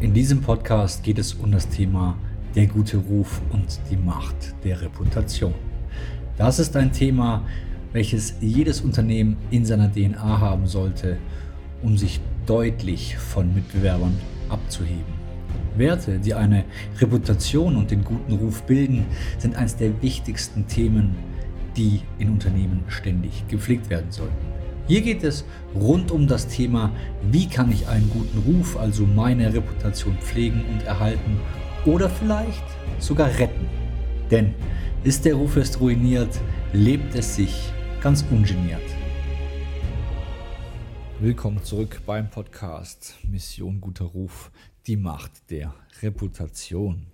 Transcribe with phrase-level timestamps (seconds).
[0.00, 2.16] In diesem Podcast geht es um das Thema
[2.54, 5.52] der gute Ruf und die Macht der Reputation.
[6.38, 7.44] Das ist ein Thema,
[7.92, 11.18] welches jedes Unternehmen in seiner DNA haben sollte,
[11.82, 14.18] um sich deutlich von Mitbewerbern
[14.48, 15.20] abzuheben.
[15.76, 16.64] Werte, die eine
[16.98, 19.04] Reputation und den guten Ruf bilden,
[19.36, 21.14] sind eines der wichtigsten Themen,
[21.76, 24.49] die in Unternehmen ständig gepflegt werden sollten.
[24.90, 26.92] Hier geht es rund um das Thema,
[27.30, 31.38] wie kann ich einen guten Ruf, also meine Reputation pflegen und erhalten
[31.86, 32.64] oder vielleicht
[32.98, 33.68] sogar retten.
[34.32, 34.52] Denn
[35.04, 36.40] ist der Ruf erst ruiniert,
[36.72, 38.82] lebt es sich ganz ungeniert.
[41.20, 44.50] Willkommen zurück beim Podcast Mission Guter Ruf,
[44.88, 47.06] die Macht der Reputation.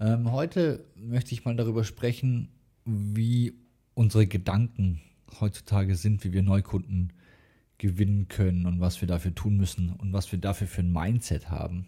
[0.00, 2.48] Ähm, heute möchte ich mal darüber sprechen,
[2.86, 3.52] wie
[3.92, 5.02] unsere Gedanken
[5.40, 7.12] heutzutage sind, wie wir Neukunden
[7.78, 11.48] gewinnen können und was wir dafür tun müssen und was wir dafür für ein Mindset
[11.48, 11.86] haben.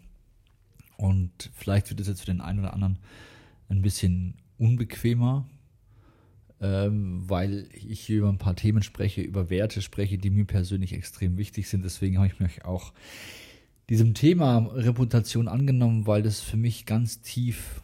[0.96, 2.98] Und vielleicht wird es jetzt für den einen oder anderen
[3.68, 5.48] ein bisschen unbequemer,
[6.60, 10.92] ähm, weil ich hier über ein paar Themen spreche, über Werte spreche, die mir persönlich
[10.92, 11.84] extrem wichtig sind.
[11.84, 12.92] Deswegen habe ich mich auch
[13.88, 17.82] diesem Thema Reputation angenommen, weil das für mich ganz tief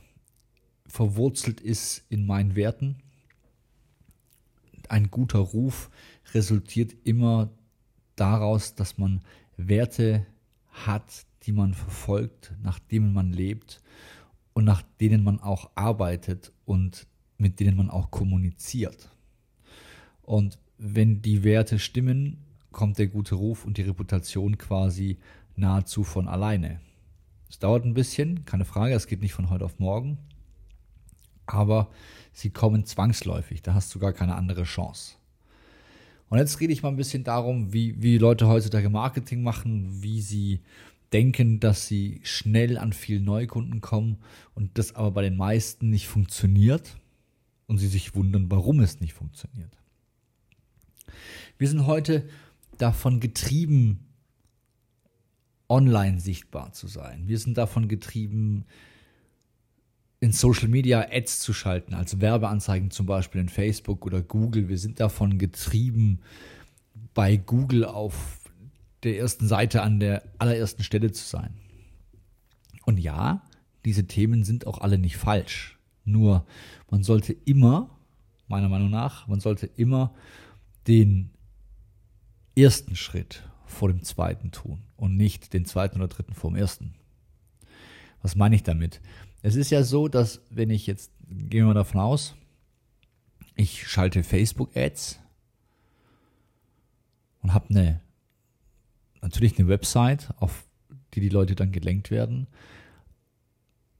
[0.86, 2.96] verwurzelt ist in meinen Werten.
[4.90, 5.90] Ein guter Ruf
[6.34, 7.50] resultiert immer
[8.16, 9.20] daraus, dass man
[9.56, 10.26] Werte
[10.70, 13.80] hat, die man verfolgt, nach denen man lebt
[14.52, 17.06] und nach denen man auch arbeitet und
[17.38, 19.10] mit denen man auch kommuniziert.
[20.22, 22.38] Und wenn die Werte stimmen,
[22.72, 25.18] kommt der gute Ruf und die Reputation quasi
[25.54, 26.80] nahezu von alleine.
[27.48, 30.18] Es dauert ein bisschen, keine Frage, es geht nicht von heute auf morgen,
[31.46, 31.88] aber
[32.32, 35.14] sie kommen zwangsläufig, da hast du gar keine andere Chance.
[36.28, 40.20] Und jetzt rede ich mal ein bisschen darum, wie, wie Leute heutzutage Marketing machen, wie
[40.20, 40.60] sie
[41.12, 44.18] denken, dass sie schnell an viele Neukunden kommen
[44.54, 46.98] und das aber bei den meisten nicht funktioniert
[47.66, 49.70] und sie sich wundern, warum es nicht funktioniert.
[51.58, 52.28] Wir sind heute
[52.78, 54.06] davon getrieben,
[55.68, 57.28] online sichtbar zu sein.
[57.28, 58.64] Wir sind davon getrieben,
[60.20, 64.68] in Social Media Ads zu schalten, als Werbeanzeigen zum Beispiel in Facebook oder Google.
[64.68, 66.20] Wir sind davon getrieben,
[67.14, 68.40] bei Google auf
[69.02, 71.54] der ersten Seite an der allerersten Stelle zu sein.
[72.84, 73.42] Und ja,
[73.84, 75.78] diese Themen sind auch alle nicht falsch.
[76.04, 76.46] Nur
[76.90, 77.90] man sollte immer,
[78.48, 80.14] meiner Meinung nach, man sollte immer
[80.86, 81.30] den
[82.56, 86.94] ersten Schritt vor dem zweiten tun und nicht den zweiten oder dritten vor dem ersten.
[88.22, 89.00] Was meine ich damit?
[89.46, 92.34] Es ist ja so, dass wenn ich jetzt, gehen wir davon aus,
[93.54, 95.20] ich schalte Facebook-Ads
[97.42, 98.00] und habe eine,
[99.22, 100.64] natürlich eine Website, auf
[101.14, 102.48] die die Leute dann gelenkt werden,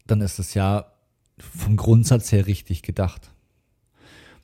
[0.09, 0.91] dann ist das ja
[1.39, 3.31] vom Grundsatz her richtig gedacht.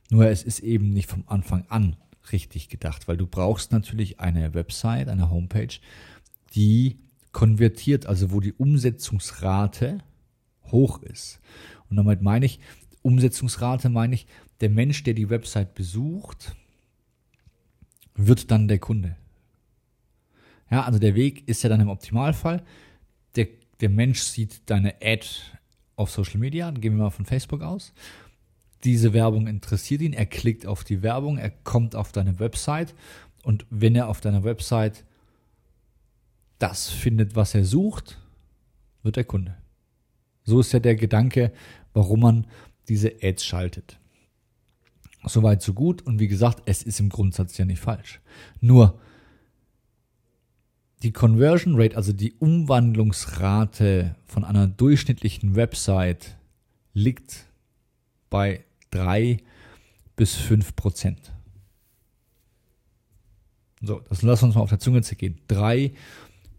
[0.09, 1.97] Nur es ist eben nicht vom Anfang an
[2.31, 5.81] richtig gedacht, weil du brauchst natürlich eine Website, eine Homepage,
[6.55, 6.97] die
[7.33, 9.97] konvertiert, also wo die Umsetzungsrate
[10.71, 11.39] hoch ist.
[11.89, 12.59] Und damit meine ich,
[13.01, 14.27] Umsetzungsrate meine ich,
[14.61, 16.55] der Mensch, der die Website besucht,
[18.15, 19.15] wird dann der Kunde.
[20.71, 22.63] Ja, also der Weg ist ja dann im Optimalfall,
[23.35, 23.47] der,
[23.81, 25.27] der Mensch sieht deine Ad
[25.95, 27.93] auf Social Media, gehen wir mal von Facebook aus.
[28.83, 32.93] Diese Werbung interessiert ihn, er klickt auf die Werbung, er kommt auf deine Website
[33.43, 35.05] und wenn er auf deiner Website
[36.59, 38.19] das findet, was er sucht,
[39.03, 39.57] wird er Kunde.
[40.43, 41.51] So ist ja der Gedanke,
[41.93, 42.47] warum man
[42.87, 43.99] diese Ads schaltet.
[45.25, 46.01] Soweit, so gut.
[46.01, 48.19] Und wie gesagt, es ist im Grundsatz ja nicht falsch.
[48.59, 48.99] Nur,
[51.01, 56.37] die Conversion Rate, also die Umwandlungsrate von einer durchschnittlichen Website
[56.93, 57.45] liegt
[58.29, 59.37] bei 3
[60.15, 61.31] bis 5 Prozent.
[63.81, 65.41] So, das lassen wir uns mal auf der Zunge zergehen.
[65.49, 65.91] 3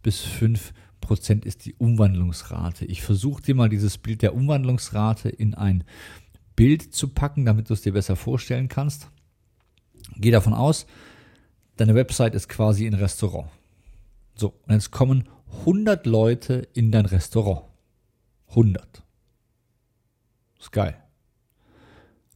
[0.03, 2.85] bis 5 Prozent ist die Umwandlungsrate.
[2.85, 5.85] Ich versuche dir mal dieses Bild der Umwandlungsrate in ein
[6.57, 9.09] Bild zu packen, damit du es dir besser vorstellen kannst.
[10.17, 10.87] Geh davon aus,
[11.77, 13.49] deine Website ist quasi ein Restaurant.
[14.35, 15.29] So, und jetzt kommen
[15.61, 17.63] 100 Leute in dein Restaurant.
[18.51, 19.03] 100.
[20.59, 20.97] Ist geil.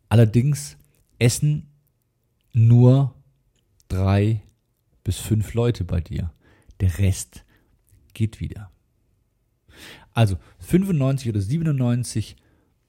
[0.09, 0.77] Allerdings
[1.19, 1.71] essen
[2.53, 3.15] nur
[3.89, 4.43] drei
[5.05, 6.33] bis fünf Leute bei dir.
[6.81, 7.45] Der Rest
[8.19, 8.71] geht wieder.
[10.13, 12.37] Also 95 oder 97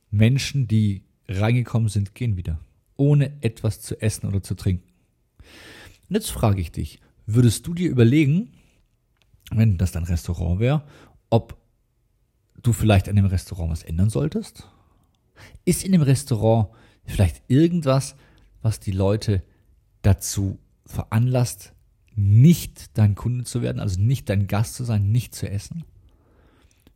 [0.10, 2.60] Menschen, die reingekommen sind, gehen wieder.
[2.98, 4.90] Ohne etwas zu essen oder zu trinken.
[6.10, 8.52] Und jetzt frage ich dich, würdest du dir überlegen,
[9.52, 10.84] wenn das dein Restaurant wäre,
[11.30, 11.56] ob
[12.62, 14.68] du vielleicht an dem Restaurant was ändern solltest?
[15.64, 16.70] Ist in dem Restaurant
[17.06, 18.16] vielleicht irgendwas,
[18.64, 19.44] was die Leute
[20.02, 21.74] dazu veranlasst,
[22.20, 25.84] nicht dein Kunde zu werden, also nicht dein Gast zu sein, nicht zu essen?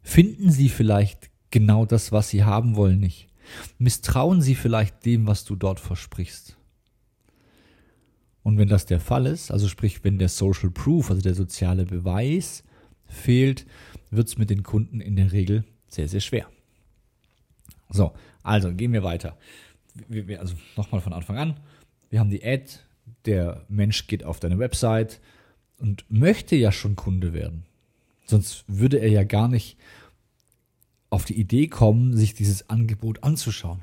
[0.02, 3.28] Finden sie vielleicht genau das, was sie haben wollen, nicht?
[3.78, 6.58] Misstrauen sie vielleicht dem, was du dort versprichst?
[8.44, 11.86] Und wenn das der Fall ist, also sprich, wenn der Social Proof, also der soziale
[11.86, 12.64] Beweis
[13.06, 13.66] fehlt,
[14.12, 16.48] wird es mit den Kunden in der Regel sehr, sehr schwer.
[17.90, 19.38] So, also gehen wir weiter.
[20.08, 21.60] Wir, also nochmal von Anfang an.
[22.10, 22.66] Wir haben die Ad,
[23.26, 25.22] der Mensch geht auf deine Website
[25.78, 27.66] und möchte ja schon Kunde werden.
[28.26, 29.78] Sonst würde er ja gar nicht
[31.10, 33.82] auf die Idee kommen, sich dieses Angebot anzuschauen.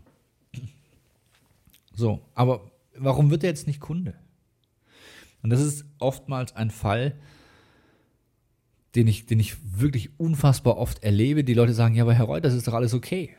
[1.94, 4.14] So, aber warum wird er jetzt nicht Kunde?
[5.42, 7.16] Und das ist oftmals ein Fall,
[8.94, 11.44] den ich, den ich wirklich unfassbar oft erlebe.
[11.44, 13.36] Die Leute sagen, ja, aber Herr Reuter, das ist doch alles okay.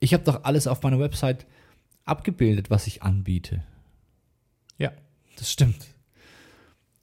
[0.00, 1.46] Ich habe doch alles auf meiner Website
[2.04, 3.62] abgebildet, was ich anbiete.
[5.36, 5.86] Das stimmt.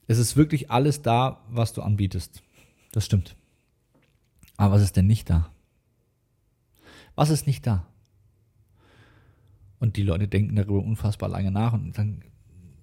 [0.06, 2.42] Es ist wirklich alles da, was du anbietest.
[2.92, 3.36] Das stimmt.
[4.56, 5.50] Aber was ist denn nicht da?
[7.14, 7.86] Was ist nicht da?
[9.78, 12.22] Und die Leute denken darüber unfassbar lange nach und sagen,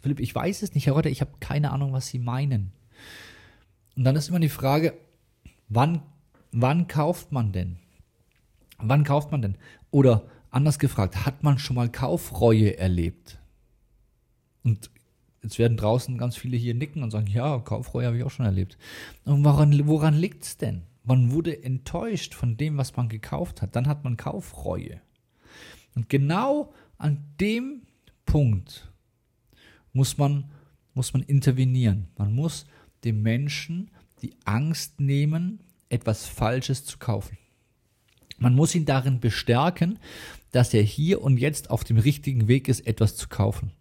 [0.02, 2.72] Philipp, ich weiß es nicht, Herr Reuter, ich habe keine Ahnung, was Sie meinen.
[3.96, 4.94] Und dann ist immer die Frage,
[5.70, 6.02] wann,
[6.52, 7.78] wann kauft man denn?
[8.78, 9.58] Wann kauft man denn?
[9.92, 13.40] Oder anders gefragt, hat man schon mal Kaufreue erlebt?
[14.64, 14.90] Und
[15.44, 18.46] jetzt werden draußen ganz viele hier nicken und sagen, ja, Kaufreue habe ich auch schon
[18.46, 18.78] erlebt.
[19.26, 20.84] Und woran, woran liegt es denn?
[21.04, 23.76] Man wurde enttäuscht von dem, was man gekauft hat.
[23.76, 25.02] Dann hat man Kaufreue.
[25.96, 27.82] Und genau an dem
[28.26, 28.92] Punkt
[29.94, 30.52] muss man,
[30.94, 32.08] muss man intervenieren.
[32.18, 32.66] Man muss
[33.04, 33.90] dem Menschen
[34.22, 35.60] die Angst nehmen,
[35.90, 37.38] etwas Falsches zu kaufen.
[38.38, 40.00] Man muss ihn darin bestärken,
[40.52, 43.72] dass er hier und jetzt auf dem richtigen Weg ist, etwas zu kaufen.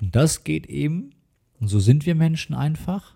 [0.00, 1.10] Und das geht eben,
[1.60, 3.14] und so sind wir Menschen einfach,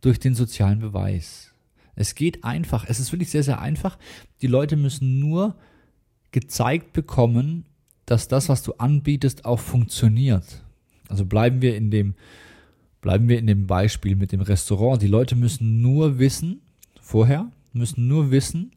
[0.00, 1.52] durch den sozialen Beweis.
[1.94, 3.98] Es geht einfach, es ist wirklich sehr, sehr einfach.
[4.40, 5.54] Die Leute müssen nur
[6.32, 7.64] gezeigt bekommen,
[8.06, 10.62] dass das, was du anbietest, auch funktioniert.
[11.08, 12.14] Also bleiben wir in dem,
[13.00, 15.00] bleiben wir in dem Beispiel mit dem Restaurant.
[15.02, 16.62] Die Leute müssen nur wissen,
[17.00, 18.72] vorher, müssen nur wissen,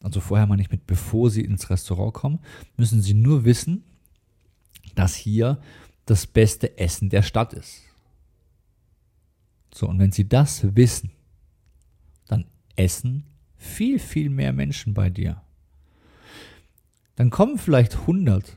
[0.00, 2.38] also vorher mal nicht mit, bevor sie ins Restaurant kommen,
[2.76, 3.82] müssen sie nur wissen,
[4.94, 5.58] dass hier
[6.10, 7.82] das beste Essen der Stadt ist.
[9.74, 11.10] So, und wenn sie das wissen,
[12.26, 12.46] dann
[12.76, 13.24] essen
[13.56, 15.42] viel, viel mehr Menschen bei dir.
[17.16, 18.56] Dann kommen vielleicht 100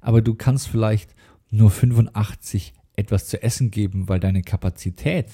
[0.00, 1.14] aber du kannst vielleicht
[1.50, 5.26] nur 85 etwas zu essen geben, weil deine Kapazität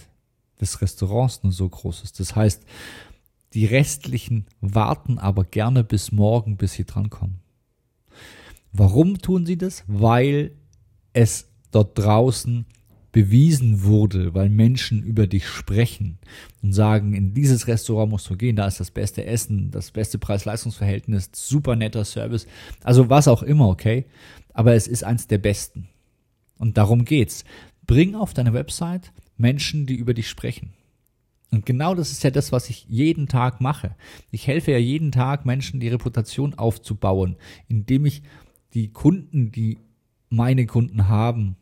[0.60, 2.20] des Restaurants nur so groß ist.
[2.20, 2.64] Das heißt,
[3.52, 7.40] die restlichen warten aber gerne bis morgen, bis sie drankommen.
[8.72, 9.82] Warum tun sie das?
[9.88, 10.52] Weil
[11.12, 12.66] es dort draußen
[13.12, 16.18] bewiesen wurde, weil Menschen über dich sprechen
[16.62, 20.18] und sagen, in dieses Restaurant musst du gehen, da ist das beste Essen, das beste
[20.18, 22.46] Preis-Leistungs-Verhältnis, super netter Service,
[22.84, 24.06] also was auch immer, okay?
[24.52, 25.88] Aber es ist eins der besten.
[26.58, 27.44] Und darum geht's.
[27.86, 30.74] Bring auf deine Website Menschen, die über dich sprechen.
[31.50, 33.96] Und genau das ist ja das, was ich jeden Tag mache.
[34.30, 37.36] Ich helfe ja jeden Tag Menschen, die Reputation aufzubauen,
[37.66, 38.22] indem ich
[38.74, 39.78] die Kunden, die
[40.30, 41.56] meine Kunden haben,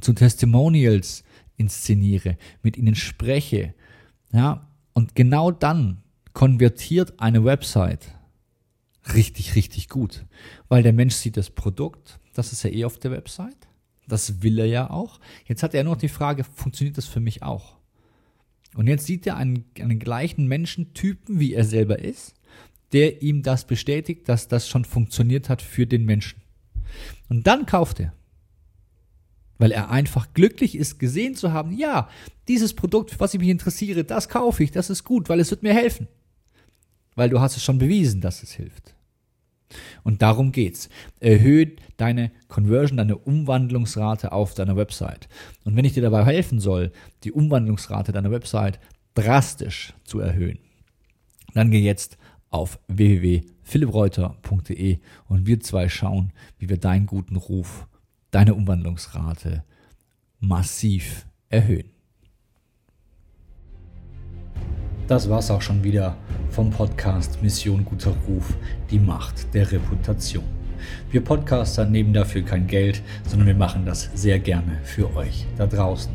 [0.00, 1.24] zu Testimonials
[1.56, 3.74] inszeniere, mit ihnen spreche.
[4.32, 6.02] Ja, und genau dann
[6.32, 8.14] konvertiert eine Website
[9.14, 10.26] richtig, richtig gut.
[10.68, 13.68] Weil der Mensch sieht das Produkt, das ist ja eh auf der Website.
[14.06, 15.20] Das will er ja auch.
[15.46, 17.76] Jetzt hat er nur noch die Frage, funktioniert das für mich auch?
[18.74, 22.34] Und jetzt sieht er einen, einen gleichen Menschentypen, wie er selber ist,
[22.92, 26.40] der ihm das bestätigt, dass das schon funktioniert hat für den Menschen.
[27.28, 28.12] Und dann kauft er
[29.58, 32.08] weil er einfach glücklich ist, gesehen zu haben, ja,
[32.46, 35.50] dieses Produkt, für was ich mich interessiere, das kaufe ich, das ist gut, weil es
[35.50, 36.06] wird mir helfen.
[37.16, 38.94] Weil du hast es schon bewiesen, dass es hilft.
[40.02, 40.88] Und darum geht's.
[41.20, 45.28] Erhöht deine Conversion, deine Umwandlungsrate auf deiner Website.
[45.64, 46.92] Und wenn ich dir dabei helfen soll,
[47.24, 48.78] die Umwandlungsrate deiner Website
[49.14, 50.58] drastisch zu erhöhen,
[51.52, 52.16] dann geh jetzt
[52.50, 52.78] auf
[53.68, 54.98] www.philippreuter.de
[55.28, 57.86] und wir zwei schauen, wie wir deinen guten Ruf
[58.30, 59.64] deine Umwandlungsrate
[60.40, 61.90] massiv erhöhen.
[65.06, 66.16] Das war's auch schon wieder
[66.50, 68.54] vom Podcast Mission Guter Ruf,
[68.90, 70.44] die Macht der Reputation.
[71.10, 75.66] Wir Podcaster nehmen dafür kein Geld, sondern wir machen das sehr gerne für euch da
[75.66, 76.12] draußen.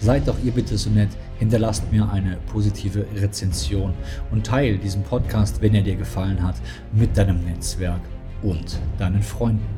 [0.00, 3.94] Seid doch ihr bitte so nett, hinterlasst mir eine positive Rezension
[4.30, 6.56] und teile diesen Podcast, wenn er dir gefallen hat,
[6.92, 8.00] mit deinem Netzwerk
[8.42, 9.77] und deinen Freunden.